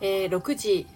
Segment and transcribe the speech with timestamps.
[0.00, 0.86] えー、6時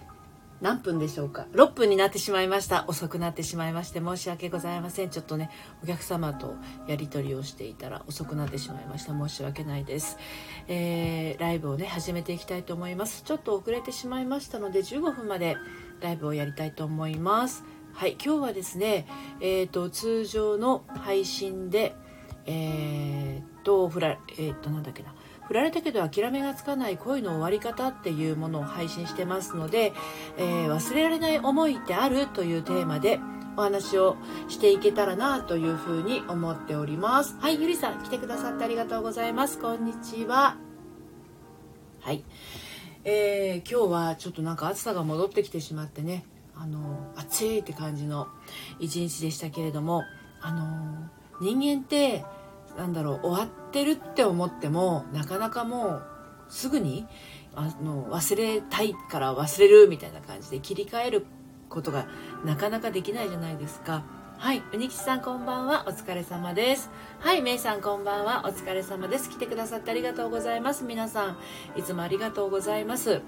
[0.61, 2.85] 何分でしょうか？6分になってしまいました。
[2.89, 5.11] 遅くなってしまいまして申し訳ございません。
[5.11, 5.51] ちょっとね
[5.83, 6.55] お客様と
[6.87, 9.13] やり取りをしていたら遅くなってしまいました。
[9.13, 10.17] 申し訳ないです、
[10.69, 13.25] えー、ライブをね始めていきたいと思います。
[13.25, 15.57] ちょっと遅れてしまいましたので15分まで
[16.01, 17.65] ライブをやりたいと思います。
[17.93, 19.07] はい今日はですね
[19.41, 21.95] えっ、ー、と通常の配信で
[22.47, 25.15] えー、っとフラえ、っとなんだっけな。
[25.47, 29.93] 振られたけど諦めがつかない恋の終わり方っていうものを配信してますので、
[30.39, 33.21] えー、忘れられない思いってあるというテーマで
[33.57, 34.17] お話を
[34.49, 37.37] していけたらなというふうに思っております。
[37.41, 39.59] はい、ゆりさん来てくださってありがとうございます。
[39.61, 40.57] こんにちは。
[42.01, 42.25] はい。
[43.05, 46.25] えー、今日はちょっとなんか暑さが戻ってきてしまってね、
[46.57, 48.29] あの、暑いって感じの
[48.81, 50.03] 一日でしたけれども、
[50.41, 52.25] あの、人間って
[52.77, 56.03] なんだろう終わってるって思ってもなかなかもう
[56.49, 57.07] すぐに
[57.55, 61.27] あの忘れたいから忘れるみたいな感じで切り替える
[61.69, 62.07] ことが
[62.45, 64.05] なかなかできないじゃないですか。
[64.39, 64.63] はい。
[64.73, 65.85] うにきちさんこんばんは。
[65.87, 66.91] お疲れ様です。
[67.21, 67.41] はい。
[67.41, 68.43] めいさんこんばんは。
[68.45, 69.31] お疲れ様です。
[69.31, 70.85] 来てくださってありがとうございます。
[70.85, 71.39] 皆さん、
[71.79, 73.23] いつもありがとうございます。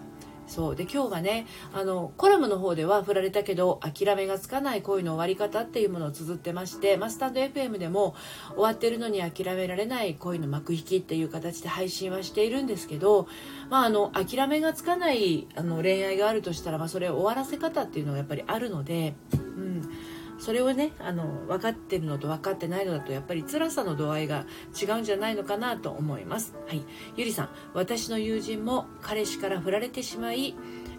[0.46, 0.76] そう。
[0.76, 8.14] で今日はねあのコラムの方では振られたけど諦めがつかない恋の終わり方っていうものを綴ってまして、まあ、スタンド FM でも
[8.54, 13.26] 終わってるのに諦められない恋の幕引きっていう形で配信はしているんですけど、
[13.70, 19.90] まあ、あの諦めがつかないあの恋愛があるとしたら、まあ、それを終わらせ方っていうのがやっぱりあるので、うん、
[20.38, 24.44] それをねあの分かってるのと分かってないのだとやっぱり辛さの度合いが
[24.80, 26.54] 違うんじゃないのかなと思います。
[26.66, 26.84] はい。
[27.16, 30.54] ゆりさん私の友人も彼氏から振られてしまい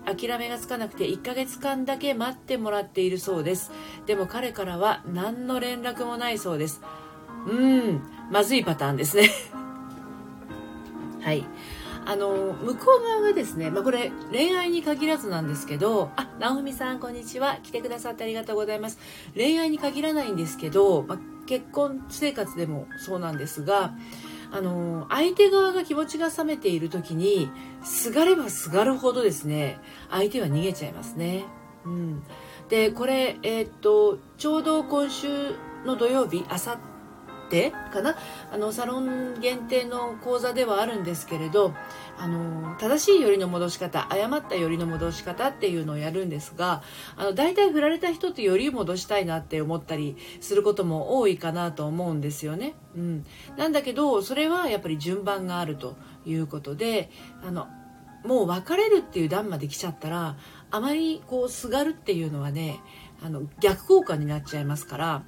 [0.05, 3.71] 諦めがつかなくて1ヶ月間だけ待ってもらっているそうです。
[4.05, 6.81] でも彼からは何の連絡もないそうです。
[7.45, 8.01] うん。
[8.31, 9.29] まずいパターンですね。
[11.21, 11.45] はい。
[12.09, 17.57] あの向こう側がですね、まあ、これ恋愛に限らずなんですけどあ直文さんこんにちは。
[17.61, 18.97] 来てくださってありがとうございます。
[19.35, 23.93] 恋愛に限らないんですけど、まあ、結婚生活でもそうなんですが
[24.51, 27.51] あの相手側が気持ちが冷めている時に
[27.83, 29.77] すがればすがるほどですね
[30.09, 31.43] 相手は逃げちゃいますね。
[31.83, 32.23] うん、
[32.69, 35.55] でこれ、えー、っとちょうど今週
[35.85, 36.96] の土曜日あさって
[37.91, 38.15] かな？
[38.51, 41.73] あのサロン限定の講座ではあるんですけれど
[42.17, 46.83] あの正しいよりの戻し方誤ったよりの戻し方っていうのをやるんですが
[47.15, 52.73] あの大体振られた人ってより戻したいなって思ったりすることも多いかなと思うんですよね。
[52.95, 53.25] うん、
[53.57, 57.09] なんだけどそれはやっぱり順番があるということで
[57.45, 57.67] あの
[58.25, 60.35] もう別れるっていう段まで来ちゃったら
[60.71, 62.79] あまりこうすがるっていうのはね
[63.23, 65.23] あの逆効果になっちゃいますから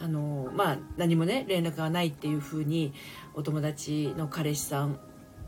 [0.00, 2.92] あのまあ何もね連絡がないっていうふうに
[3.34, 4.98] お友達の彼氏さん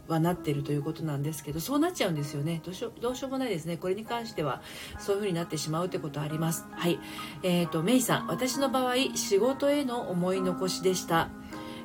[0.09, 2.61] はなってるということなんですけどそうなっちゃうんですよね。
[2.65, 3.77] どうしよどうしようもないですね。
[3.77, 4.61] これに関しては
[4.99, 6.67] そういうふうになってしまうってことあります。
[6.73, 6.99] はい。
[7.43, 11.29] えーと、メイさん私の場合仕事への思い残しでした。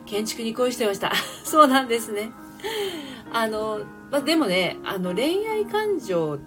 [0.06, 1.14] 建築に恋してました。
[1.46, 2.32] そうなんですね。
[3.32, 3.82] あの、
[4.12, 6.38] まあ、でもねあの恋愛感情っ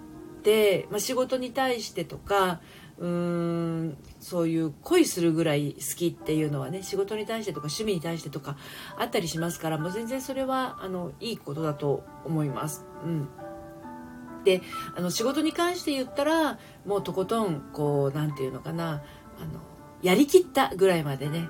[0.41, 2.59] て、まあ、仕事に対してとか
[2.99, 8.57] うーんそういう恋するぐらい好きっていうのはね仕事に対してとか趣味に対してとか
[8.97, 12.85] あったりしますからもう全然それはあのいいことだと思います。
[13.03, 13.29] うん
[14.43, 14.61] で
[14.95, 19.03] あの仕事に関して言ったらもうとことんこう何て言うのかな
[19.41, 19.59] あの
[20.01, 21.49] やりきったぐらいまでね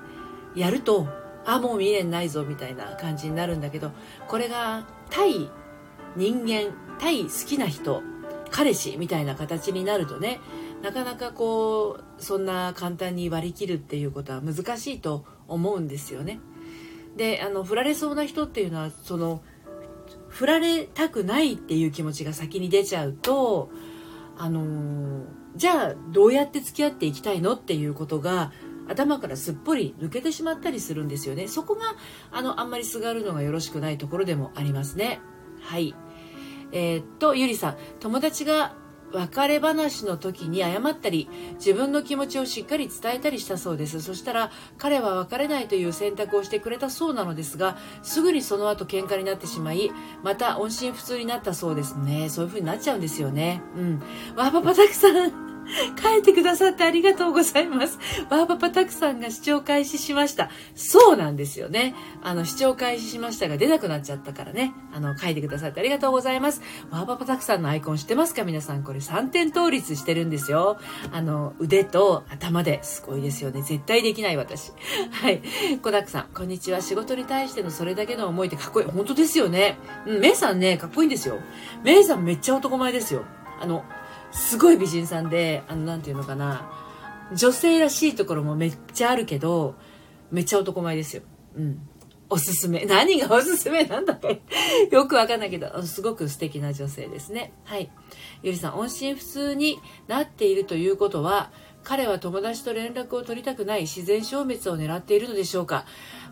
[0.56, 1.06] やると
[1.46, 3.92] あもう未練ないぞみたいな感じになるんだけど
[4.26, 5.50] これが対
[6.16, 8.02] 人間対好きな人
[8.50, 10.40] 彼氏みたいな形になるとね
[10.82, 16.40] なかなかこうそんな簡単に割り切るっていうことは難しいと思うんですよね。
[17.16, 19.42] であの振られそうな人っていうのはその
[20.28, 23.70] 振られたくないっていう気持ちが先に出ちゃうと
[24.38, 25.24] あの
[25.56, 28.52] じゃあどうやって付き合っていきたいのっていうことが
[28.88, 31.46] 頭からすっぽり抜けてしまったりするんですよね。
[31.46, 31.94] そこが
[32.32, 35.20] あのあんまりすがるのがよろしくないところでもありますね。
[35.60, 35.94] はい。
[36.72, 37.76] えー、っとゆりさん。
[38.00, 38.74] 友達が
[39.12, 44.00] 別れ話の時に謝ったり自分の気持ちをしっかり伝えたりしたそうです。
[44.00, 49.90] そしたら彼は別れないという選択をしてくれたそうなのですがすぐにその後喧嘩になってしまい
[50.22, 52.28] また音信不通になったそうですね。
[52.28, 53.62] そういう風になっちゃうんですよね。
[53.76, 54.02] うん。
[54.36, 55.49] わーパパたくさん
[56.02, 57.98] 書いてくださってありがとうございます。
[58.28, 60.50] バーバパタクさんが視聴開始しました。
[60.74, 61.94] そうなんですよね。
[62.22, 64.72] あの、視聴開始しましたが出なくなっちゃったからね。
[64.92, 66.62] あの、書いてくださってありがとうございます。
[66.90, 68.44] バーバパタクさんのアイコン知ってますか？
[68.44, 68.82] 皆さん。
[68.82, 70.78] これ3点倒立してるんですよ。
[71.12, 73.62] あの、腕と頭ですごいですよね。
[73.62, 74.72] 絶対できない私。
[75.10, 75.42] はい。
[75.82, 76.80] コダックさん、こんにちは。
[76.80, 78.86] 仕事に対してのそれだけの思いってかっこいい。
[78.86, 79.78] 本当ですよね。
[80.06, 81.38] うん、メイさんね、かっこいいんですよ。
[81.84, 83.24] メイさんめっちゃ男前ですよ。
[83.60, 83.84] あの、
[84.32, 86.70] すごい美人さんで、あの、なんていうのかな、
[87.34, 89.74] 女性らしいところもめっちゃあるけど、
[90.30, 91.22] めっちゃ男前ですよ。
[91.56, 91.88] うん。
[92.28, 92.84] おすすめ。
[92.86, 94.28] 何がおすすめなんだか
[94.90, 97.52] よくわかんないけど、すごく素敵な女性ですね。
[97.64, 97.90] はい。
[98.42, 101.50] ゆりさん、音信不通になっているということは、
[101.82, 105.84] 彼は友達と連絡を取りたくない自然消滅を狙っているのでしょうか。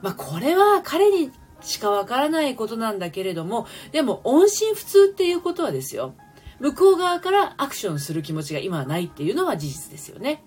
[0.02, 6.14] まあ、これは彼にしかわからないことなんだけれども、でも音信不通っていうことはですよ。
[6.60, 10.42] 向こう側からアクションする気持ちが今はないっていうのは事実ですよね。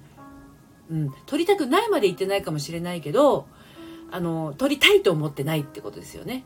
[0.89, 1.13] うん。
[1.25, 3.47] 取りたくないまで言ってないかもしれないけど、
[4.11, 6.45] あの、取りたいと思ってないってことですよね。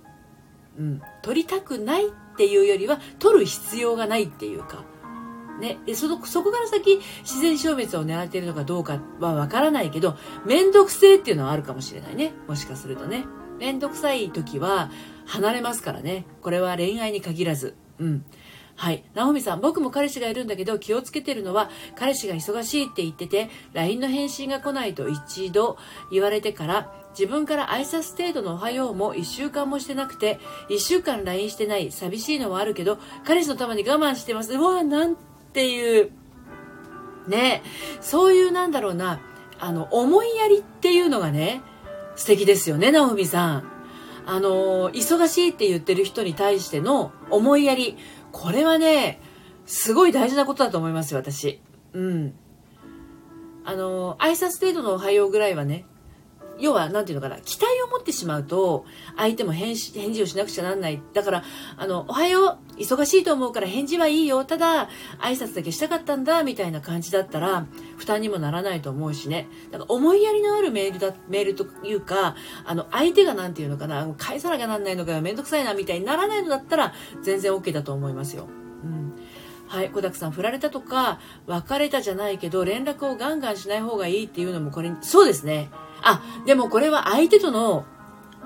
[0.77, 1.01] うん。
[1.23, 4.83] 取りたくないっていうよりは、取る必要がないっていうか。
[5.59, 5.79] ね。
[5.85, 10.15] で、その、そこから先、自然消滅を狙っているのかどうかはわからないけど、
[10.45, 12.33] めんどくせえっていうのはあるかもしれないね。
[12.47, 13.25] もしかするとね。
[13.57, 14.91] めんどくさい時は、
[15.25, 16.25] 離れますからね。
[16.41, 17.75] これは恋愛に限らず。
[17.99, 18.25] うん。
[18.75, 19.03] はい。
[19.13, 25.77] ナオミさん、僕も彼氏がいるんだけど気をつけてるのは、彼氏が忙しいって言ってて、LINE の返信が来ないと一度
[26.11, 30.39] 言われてから、自分から挨拶程度のおはようも1週間もしてなくて、
[30.69, 34.53] 1週間 LINE してない、寂しいのはあるけど、彼氏のために我慢してます。
[34.53, 35.15] うわなん
[35.53, 36.11] ていう、
[37.27, 37.63] ね、
[38.01, 39.21] そういうなんだろうな、
[39.57, 41.61] あの、思いやりっていうのがね、
[42.17, 43.75] 素敵ですよね、ナオミさん。
[44.27, 47.97] あの、忙しいって言ってる人に対しての思いやり。
[48.35, 49.21] これはね、
[49.65, 51.61] すごい大事なことだと思いますよ、私。
[51.93, 52.33] うん。
[53.63, 55.85] あの、挨拶程度のおはようぐらいはね、
[56.59, 58.85] 要は、なんていうのかな、期待を持ってしまうと、
[59.17, 61.01] 相手も返返事をしなくちゃなんない。
[61.13, 61.43] だから、
[61.77, 64.45] あの、おはよう、忙しいと思うから返事はいいよ。
[64.45, 67.65] ただ、挨拶だけしたかったんだ、みたいな感じだったら、
[67.97, 69.47] 負担にもならないと思うしね。
[69.71, 72.35] だから、思いやりのあるメールだ、メールというか、
[72.65, 78.47] あの、相手がなんていうのかな、返さなきゃなんないのかよ、めんどくさいな、みたいにならないのだったら、全然 OK だと思いますよ。
[78.83, 79.13] うん。
[79.67, 85.69] はい、小沢さん、振られたとか、別れたじゃないけど、連絡をガンガンしない方がいいっていうのもこれ、そうですね。
[86.05, 87.83] あ、でもこれは相手との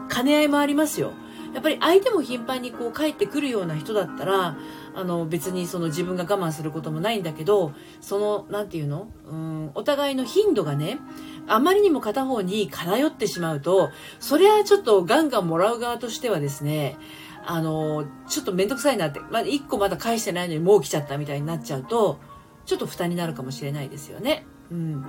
[0.09, 1.11] 兼ね合いもありますよ。
[1.53, 4.55] やっぱり相手も頻繁にこう帰ってくるような人だったら、
[4.95, 9.11] あの別にその自分が我慢することもないんだけど、その、なんていうの？
[9.27, 10.99] うん、お互いの頻度がね、
[11.47, 13.89] あまりにも片方に偏ってしまうと、
[14.19, 16.97] それはちょっとガンガンもらう側としてはですね、
[17.45, 22.19] あの、ちょっとめんどくさいなって、まだ1個まだ返してないのにもう来ちゃったみたいになっちゃうと、
[22.65, 24.45] ちょっと負担になるかもしれないですよね。
[24.71, 25.01] うん。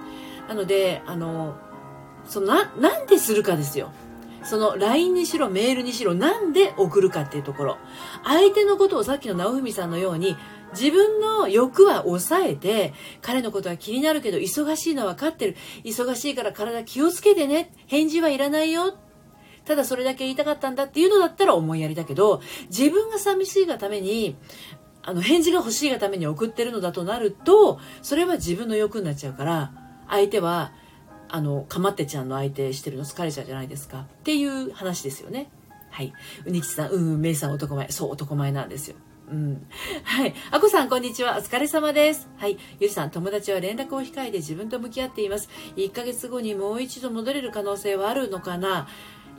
[0.49, 1.57] なので、あの、
[2.31, 3.91] そのな、なんでするかですよ。
[4.45, 7.79] その LINE にしろメールにしろなんで送るかっていうところ。
[8.25, 10.37] 相手のことをさっきの直文さんのように
[10.73, 15.57] 自分の欲は抑えて彼のことは気になるけど忙しいのは分かってる。
[15.85, 17.73] 忙しいから体気をつけてね。
[17.89, 18.95] 返事はいらないよ。
[19.65, 22.41] ただそれだけ言いたかったんだっていうのだったら思いやりだけど
[22.71, 24.37] 自分が寂しいがために
[25.03, 29.73] あの返事が欲しいがために送ってるのだとなるとそれは自分の欲になっちゃうから
[30.09, 30.73] 相手は
[31.33, 34.01] あの、かまってちゃんの相手してるの疲れちゃうじゃないですか。
[34.01, 35.51] っていう話ですよね。
[35.91, 36.13] はい。
[36.45, 37.89] うにきちさん、うん、うん、めいさん男前。
[37.91, 38.97] そう、男前なんですよ。
[39.31, 39.67] うん。
[40.03, 40.35] はい。
[40.51, 41.39] あこさん、こんにちは。
[41.39, 42.29] お疲れ様です。
[42.37, 42.59] はい。
[42.81, 45.49] ゆりさん、友達は連絡を控えて自分と向き合っています。
[45.77, 48.89] 1ヶ月後にもう一度戻れる可能性はあるのかな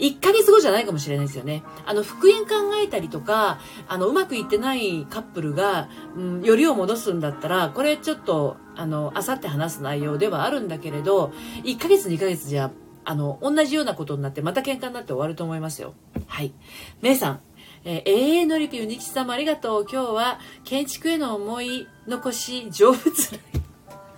[0.02, 1.64] 1ヶ月後じゃないかもしれないですよね。
[1.86, 11.32] あの、復縁考えたりとか、あの、うまくいってないカップルが、うん、よりを戻すんだったら、これちょっと、あの、あさって話す内容ではあるんだけれど、
[11.64, 12.72] 1ヶ月2ヶ月じゃ、
[13.06, 15.94] あの、同じようなことになって、また喧嘩になって終わると思いますよ。
[16.28, 16.54] はい。
[17.02, 17.42] めいさん、
[17.84, 19.86] えー、永遠のりぴうにきさんありがとう。
[19.92, 23.62] 今日は建築への思い残し成仏ライブ。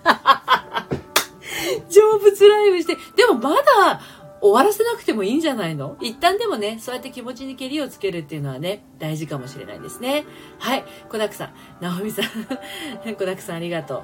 [1.90, 3.33] 成仏ライブして、でも
[4.44, 5.96] 終わらせなくてもいいんじゃないの？
[6.02, 10.26] 一旦でもね、そうやって気持ちにけりをつけるっていうのはね、大事かもしれないですね。
[10.60, 10.84] はい。
[11.08, 12.26] 小沢さん、直美さん、
[13.16, 14.04] 小沢さんありがとう。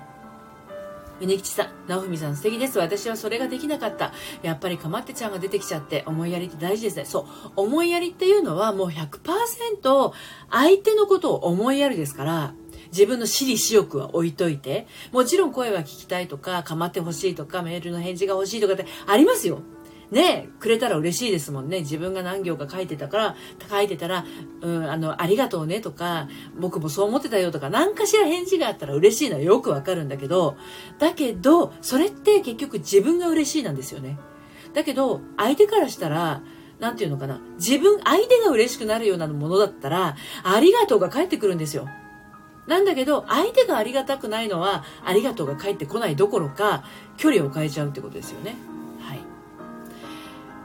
[1.20, 2.80] 峰吉さん、直文さん素敵です。
[2.80, 4.14] 私はそれができなかった。
[4.42, 7.04] やっぱりかまってちゃんが出てきちゃって、思いやりって大事ですね。
[7.04, 7.52] そう。
[7.58, 10.14] 思いやりっていうのはもう100%
[10.50, 12.54] 相手のことを思いやるですから、
[12.94, 19.62] 自分の私利私欲は置いといて、もちろん声は聞きたいとか、かまってほしいとか、メールの返事が欲しいとかってありますよ。
[20.12, 21.82] ね、くれたら嬉しいですもんね。
[21.82, 23.36] 自分が何行か書いてたから、
[23.70, 24.26] 書いてたら、
[24.62, 26.28] うん、あの、ありがとうねとか、
[26.60, 30.58] 僕もそう思ってたよとか、何かしら返事があったら嬉しいのはよくわかるんだけど、
[30.98, 34.18] だけど、それって結局自分が嬉しいなんですよね。
[34.74, 36.42] だけど、相手からしたら、
[36.80, 37.42] なんていうのかな。
[37.58, 41.88] 自分、相手が嬉しくなるようなものだったら、ありがとうが返ってくるんですよ。
[42.68, 46.84] なんだけど、相手がありがたくないのは、ありがとうが返ってこないどころか、
[47.18, 48.56] 距離を変えちゃうってことですよね。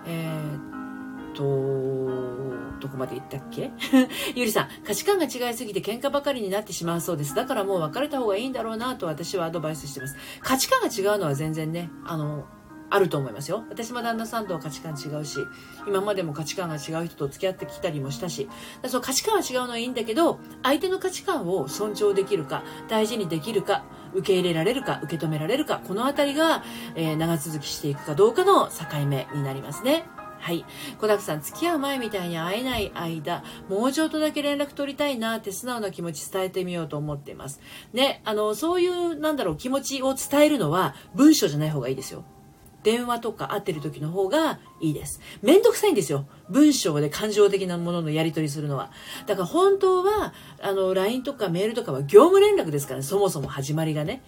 [0.06, 3.70] えー、っと、どこまで言ったっけ？
[4.34, 7.34] ゆりさん、価値観が違いすぎて喧嘩ばかりになってしまうそうです。
[7.34, 10.16] だからもう別れた方がいいんだろうなと私はアドバイスしてます。
[10.40, 12.44] 価値観が違うのは全然ね、あの、
[12.90, 13.64] あると思いますよ。
[13.70, 15.38] 私も旦那さんとは価値観違うし、
[15.88, 18.48] 今までも価値観が違う人と付き合ってきたりもしたし、
[18.86, 23.84] その価値観は違うのはいいんだけど、相手の価値観を尊重できるか、大事にできるか、
[24.14, 26.62] 受け入れられるか、受け止められるか、この辺りが、
[26.94, 30.04] えー、長続きしていくかどうかの境目になりますね。
[30.44, 30.66] はい。
[31.00, 37.60] 小沢さん、付き合う前みたいに会えない間、もうちょっとだけ連絡取りたいなって素直な気持ち伝えてみようと思っています。
[37.94, 42.24] ね、あの、そういう、なんだろう、気持ちを伝えるのは文章じゃない方がいいですよ。
[42.84, 45.20] 電話とか会ってる時の方がいいです。
[45.42, 46.26] めんどくさいんですよ。
[46.50, 48.92] 文章で感情的なもののやり取りするのは。
[49.26, 54.22] だから本当は、あの、LINE とかメールとかは業務連絡ですからね、そもそも始まりがね。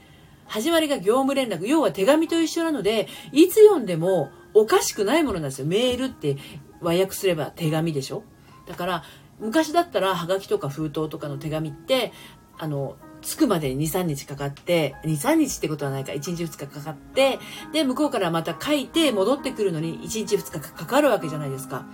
[0.46, 1.66] 始まりが業務連絡。
[1.66, 5.66] 要は手紙と一緒なので、いつ読んでもおかしくないものなんですよ。
[5.66, 6.36] メールって
[6.80, 8.24] 和訳すれば手紙でしょ
[8.66, 9.04] だから、
[9.38, 12.12] 昔だったら、はがきとか封筒とかの手紙って、
[12.58, 17.38] あの、着くまでに2、3日かかって、2、3日ってことはないか、1日2日かかって、
[17.72, 21.86] で、向こうからまた書いて戻ってくるのに1日2日かかるわけじゃないですか。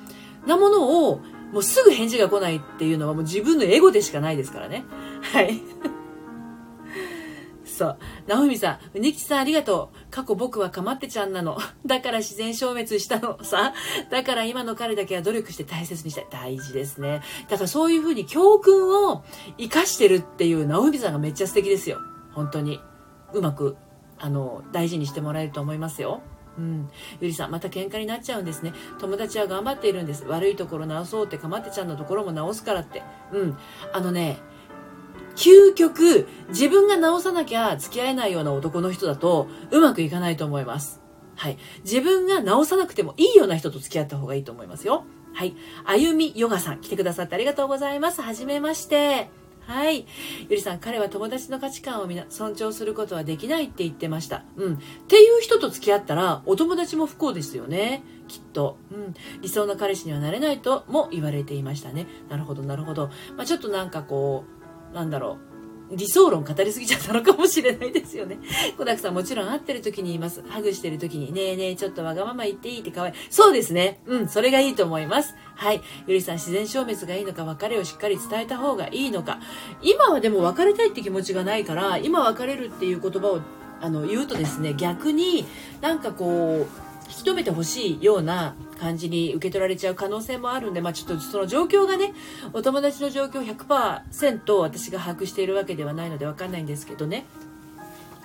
[0.47, 1.21] なものを、
[1.53, 4.85] もうすぐ返事が来ないっていうのはもう自分のエゴでしかないですからね。
[5.21, 5.61] はい。
[7.83, 7.99] そう。
[8.29, 9.97] 直美さん、うにきさんありがとう。
[10.11, 11.59] 過去僕はかまってちゃんなの。
[11.85, 13.75] だから自然消滅したのさ。
[14.09, 16.27] だから今の彼だけは努力して大切にしたい。
[16.31, 17.23] 大事ですね。
[17.49, 19.25] だからそういうふうに教訓を
[19.59, 21.99] 生かしてるっていう直美さんがめっちゃ素敵ですよ。
[22.33, 22.81] 本当に。
[23.33, 23.77] うまく、
[24.19, 26.21] あの、大事にしてもらえると思いますよ。
[26.59, 26.91] うん。
[27.21, 28.73] ゆりさん、また喧嘩になっちゃうんですね。
[29.01, 30.25] 友達は頑張っているんです。
[30.27, 33.03] 悪いところ直そうってかまってちゃんのところも直すからって。
[33.33, 33.59] うん。
[33.93, 34.39] あのね、
[35.37, 41.01] 究極、自分が直さなきゃ付き合えないような男の人だと、うまくいかないと思います。
[41.37, 41.59] はい。
[41.85, 45.05] 自分が直さなくてもいいような人と付き合った方がいいと思いますよ。
[45.35, 45.57] はい。
[45.85, 48.21] あゆみヨガさん、来てくださってありがとうございます。
[48.21, 49.31] はじめまして。
[49.67, 50.07] はい。
[50.49, 54.45] ゆりさん、彼は友達の価値観をみな尊重することはできないって言ってました。
[54.57, 54.75] うん。
[54.75, 58.03] っていう人と付き合ったら、お友達も不幸ですよね。
[58.29, 58.77] きっと。
[58.91, 59.15] うん。
[59.41, 62.07] 理想の彼氏にはなれないとも言われていましたね。
[62.29, 63.09] なるほど、なるほど。
[63.37, 64.62] まあ、ちょっとなんかこう、
[64.93, 65.39] なんだろ
[65.91, 68.39] う、理想論語りすぎちゃったのかもしれないですよね。
[68.79, 70.43] 小沢さんもちろん会ってる時に言います。
[70.49, 73.15] ハグしてる時に、ねえねえ、ちょっとわがまま言っていいって可愛い。
[73.31, 74.01] そうですね。
[74.07, 75.35] うん、それがいいと思います。
[75.55, 75.83] はい。
[76.07, 79.41] ゆりさん、自然消滅がいいのか、別れをしっかり伝えた方がいいのか。
[79.83, 83.41] 今はでも別れたいって気持ちがないから、今別れるっていう言葉を
[83.81, 85.45] あの言うとですね、逆に
[85.81, 92.15] なんかこう、き止めてほしいような感じに受け取られちゃう可能性もあるんで、まあちょっとその状況がね、
[92.53, 97.25] お友達の状況100%私が把握しているわけではないのでわかんないんですけどね。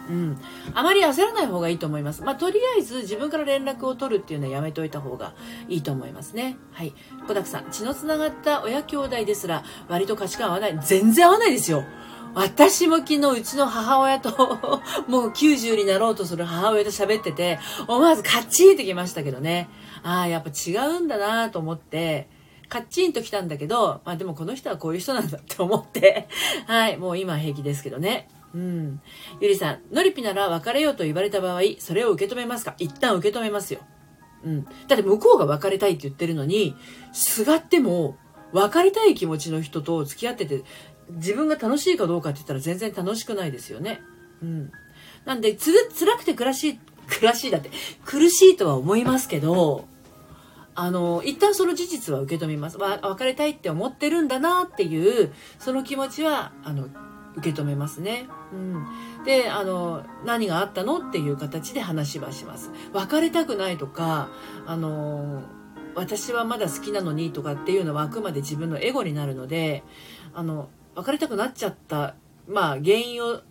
[0.10, 0.38] うん。
[0.74, 2.22] あまり焦らない方がいいと思います。
[2.24, 5.34] まあ、とりあえず自分から連絡を取るっていうのはやめといた方が
[5.68, 6.58] いいと思いますね。
[6.72, 6.94] はい。
[7.28, 10.80] 小沢さん、血の繋がった親兄弟ですら、割と価値観合わない。
[10.82, 11.84] 全然合わないですよ。
[12.38, 14.30] 私も昨日うちの母親と
[15.08, 19.70] もう90になろうとする母親と喋ってて、思わずカッチンってきましたけどね。
[20.04, 22.30] ああ、やっぱ違うんだなと思って、
[22.70, 26.28] カッチンと来たんだけど、まあでもこの人はこういう人なんだって思って、
[26.68, 28.30] はい、もう今平気ですけどね。
[28.54, 29.02] うん。
[29.42, 32.76] ゆりさん、のりぴなら別れようと言われた場合、それを受け止めますか？
[32.78, 33.80] 一旦受け止めますよ。
[34.44, 34.64] うん。
[34.64, 36.76] だって向こうが別れたいって言ってるのに、
[37.14, 38.16] すがっても、
[38.54, 40.64] 別れたい気持ちの人と付き合ってて、
[41.10, 44.02] 自分が楽しいかどうかって言ったら全然楽しくないですよね。
[44.42, 44.72] うん。
[45.26, 47.70] なんで、つ、辛くて苦しい、苦しいだって、
[48.06, 49.88] 苦しいとは思いますけど、
[50.76, 52.78] あの、一旦その事実は受け止めます。
[52.78, 56.88] わ、別れたいって思ってるんだなっていう、その気持ちは、あの、
[57.38, 58.28] 受け止めますね。
[58.54, 58.86] うん。
[59.26, 62.72] で、あの、何があったのっていう形で話はします。
[62.94, 64.30] 別れたくないとか、
[64.66, 65.44] あの、
[65.96, 69.84] 私はまだ好きなのにとかっていうのはあくまで自分のエゴになるので、
[70.34, 72.16] あの、別れたくなっちゃった、
[72.48, 73.42] まあ原因を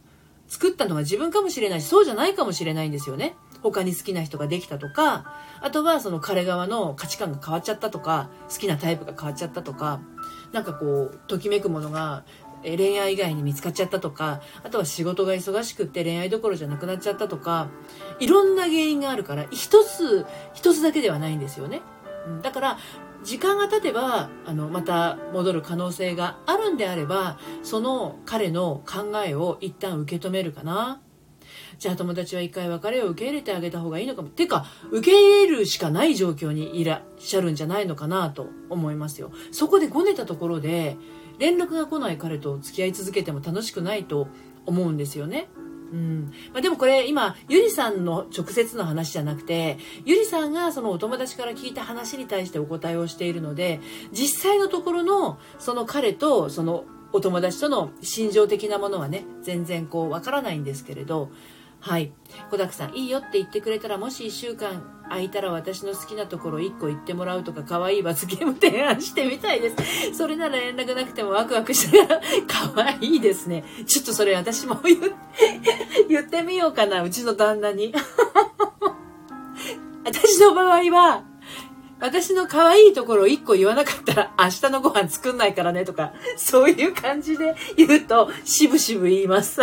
[0.49, 3.37] 作ったのは自分かもしれないし、そうじゃないかもしれないんですよね。
[3.63, 10.01] 他に好きな人ができたとか、あとはその彼側の価値観が変わっちゃったとか、好きなタイプが変わっちゃったとか、
[10.53, 12.25] なんかこう、ときめくものが
[12.63, 17.69] 恋愛以外に見つかっちゃったとか、あとは仕事が忙しくって恋愛どころじゃなくなっちゃったとか、
[18.19, 21.81] いろんな原因があるから、一つ、一つだけではないんですよね。
[22.43, 22.79] だから、
[23.27, 31.01] 時間が経てばあのまた戻る可能性があるんであればその彼の考えを一旦受け止めるかな
[31.79, 34.29] じゃあ友達は一回別れを受け入れてあげた方がいいのかも。
[34.29, 39.31] てか、受け入れるしかない状況にいらっしゃるんじゃないのかなと思いますよ。
[39.53, 40.97] そこでごねたところで、
[41.39, 44.29] 連絡が来ない彼と付き合い続けても楽しくないと
[44.65, 45.49] 思うんですよね。
[45.93, 46.33] うん。
[46.53, 53.81] まあ、でもこれ今ゆりさんの直接の話じゃなくてゆりさんがそのお友達から聞いた話に対してお答えをしているので
[54.13, 61.31] 実際のところのその彼とそのお友達との心情的なものはね全然こうわからないんですけれど
[61.81, 62.13] はい。
[62.51, 69.77] 小沢さんいいよって言ってくれたらもし1週間空いたら私の好きなところ1個言ってもらうとか可愛い罰ゲーム提案してみたいです。
[70.19, 73.65] それなら連絡なくてもワクワクしながら可愛いですね。
[73.87, 74.99] ちょっとそれ私も言
[76.09, 77.95] 言ってみようかなうちの旦那に。
[80.05, 81.25] 私の場合は
[81.99, 89.63] 私の可愛いところを一個言わなかったら明日のご飯作んないからねとか、そういう感じで言うと、しぶしぶ言います。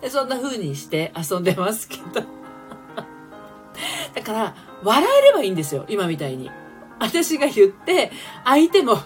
[0.00, 2.22] でそんな風にして遊んでますけど。
[4.14, 6.50] だから、笑えればいいんですよ、今みたいに。
[6.98, 8.10] 私が言って、
[8.44, 8.98] 相手も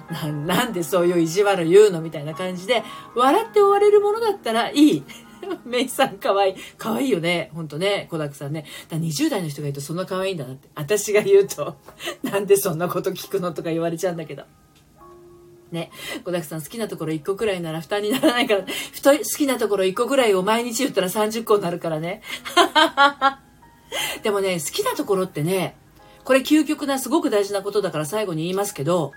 [0.47, 5.03] な、んでそういう意地悪言うのみたいな感じで、笑って終われるものだったらいい。
[5.65, 6.55] メイさん可愛い。
[6.77, 7.51] 可愛いよね。
[7.55, 8.09] ほんとね。
[8.11, 8.65] 小沢さんね。
[8.89, 10.69] だ20代の人が言うとそんな可愛いんだなって。
[10.75, 11.77] 私が言うと、
[12.23, 14.45] なんでそんなこと聞くのとか言われちゃうんだけど。
[15.73, 15.91] ね。
[16.25, 22.23] 小沢さん好きなところ1個くらいなら負担にならないから、太い、好きなところ1個くらいを毎日言ったら30個になるからね。
[24.23, 25.77] でもね、好きなところってね、
[26.25, 29.13] これ究極なすごく大事なことだから最後に言いますけど、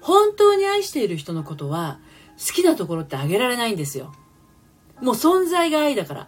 [0.00, 1.98] 本当に愛している人のことは、
[2.38, 4.12] 好きなところってあげられないんですよ。
[5.00, 6.20] もう存在が愛だから。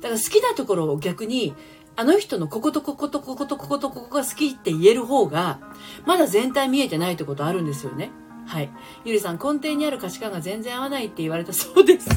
[0.00, 1.54] だから好きなところを逆に、
[1.96, 5.60] あの人のこことこことこことこことここが好きって言える方が、
[6.06, 8.10] まだ全体見えてないってことあるんですよね。
[8.46, 8.70] はい。
[9.04, 12.08] ゆりさん、根底にある価値観が全然合わないって言われたそうです。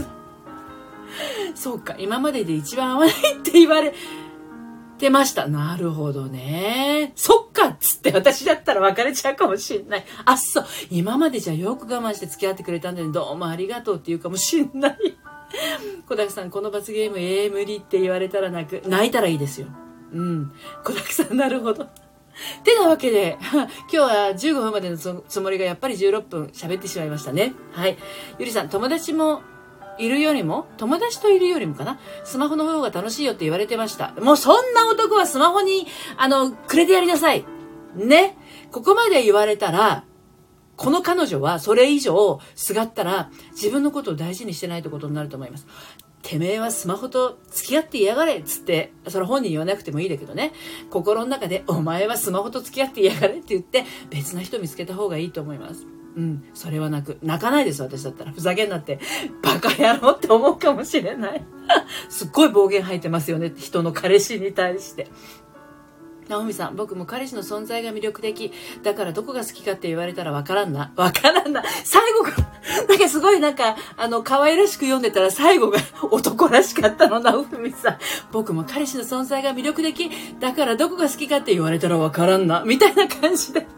[1.56, 3.94] そうか、今までで一番合わないって言われ
[4.98, 5.48] てました。
[5.48, 7.14] なるほどね。
[7.16, 10.06] そっかっつって私だったら別れちゃうかもしんない。
[10.26, 10.66] あっそう。
[10.90, 13.12] 今までじゃよく我慢して付き合ってくれたんだよ。
[13.12, 14.98] どうもありがとうって言うかもしんない。
[16.08, 18.88] 小沢さん、この罰ゲーム、ええ、無理って言われたら泣く。
[18.88, 19.68] 泣いたらいいですよ。
[20.14, 20.52] うん。
[20.84, 21.88] 小沢さん、なるほど。
[22.64, 27.54] てなわけで、 今日は15分までのつもりがやっぱり16分喋ってしまいましたね。
[27.72, 27.98] はい。
[28.40, 29.42] ゆりさん、友達も
[29.98, 34.14] いるよりも、友達といるよりもかな、スマホの方が楽しいよって言われてました。
[34.22, 37.46] もうそんな男はスマホに、あの、くれてやりなさい。
[37.96, 38.38] ね。
[38.72, 40.04] ここまで言われたら、
[40.76, 45.66] この彼女はそれ以上すがったら自分のことを大事にしてないってことになると思います。
[46.28, 50.52] てめえはスマホと付き合って嫌がれっつって、それ本人言わなくてもいいだけどね、
[50.90, 55.88] 心の中でお前はスマホと付き合って嫌がれって言って別な人見つけた方がいいと思います。
[56.18, 58.34] うん、それはなく、泣かないです私だったら。
[58.34, 59.00] ふざけんなって、
[59.42, 61.46] バカ野郎って思うかもしれない。
[62.10, 65.08] すっごい暴言吐いてますよね、人の彼氏に対して。
[66.28, 68.52] ナオミさん、僕も彼氏の存在が魅力的。
[68.84, 70.92] だからどこが好きかって言われたらわからんな。
[70.98, 71.64] わからんな。
[71.86, 72.32] 最後が、
[72.88, 75.80] なんかすごいなんか、あの、可愛らしく読んでたら最後が
[76.12, 77.98] 男らしかったの、ナオミさん。
[78.32, 80.10] 僕も彼氏の存在が魅力的。
[80.40, 82.64] だからどこが好きかって言われたらわからんな。
[82.66, 83.66] みたいな感じで。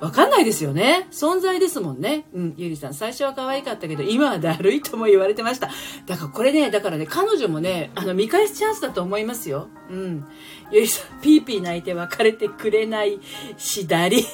[0.00, 1.06] わかんないですよね。
[1.10, 2.24] 存在ですもんね。
[2.32, 5.68] うん、ゆりさん、最初は可愛かったけど、今はだるいとも言われてました。
[6.06, 9.68] だからこれね、だからね、彼女もね、あの、見返すチャンスだと思いますよ。
[9.90, 10.24] うん。
[10.72, 13.20] ゆりさん、ピーピー泣いて別れてくれない
[13.58, 14.24] しだり。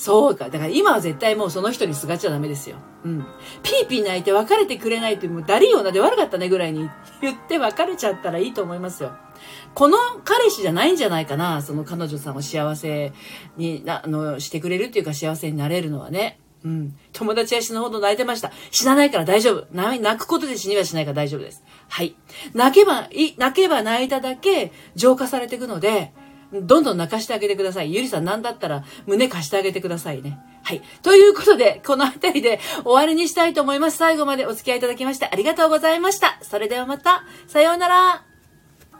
[0.00, 0.48] そうか。
[0.48, 2.76] だから今は絶対もうその人にすがっちゃダメですよ。
[3.04, 3.26] うん。
[3.64, 6.88] ピーピー泣いて別れてくれないってもうダリー女で悪かったねぐらいに
[7.20, 9.10] 言って別れちゃったらいいと思いますよ。
[9.74, 11.62] この彼氏じゃないんじゃないかな。
[11.62, 13.12] その彼女さんを幸せ
[13.56, 16.38] にな、あの、してくれるっていうか幸せになれるのはね。
[16.64, 16.96] うん。
[17.12, 18.52] 友達は死ぬほど泣いてました。
[18.70, 19.66] 死なないから大丈夫。
[19.72, 21.64] 泣くことで死にはしないから大丈夫です。
[21.88, 22.14] はい。
[22.54, 26.12] 泣けば、泣けば泣いただけ浄化されていくので、
[26.52, 27.92] どんどん泣かしてあげてください。
[27.92, 30.38] ゆりさんなんだったら胸貸してあげてくださいね。
[30.62, 30.82] はい。
[31.02, 33.96] ということで、この辺りで終わりにしたいと思います。
[33.96, 36.38] 最後までお付き合いいただきましてありがとうございました。
[36.42, 38.27] それではまた、さようなら。